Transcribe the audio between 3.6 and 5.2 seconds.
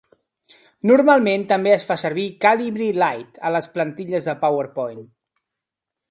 plantilles de Powerpoint.